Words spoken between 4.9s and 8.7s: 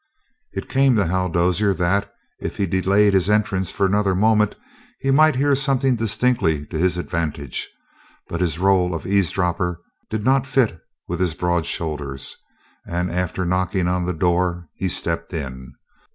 he might hear something distinctly to his advantage; but his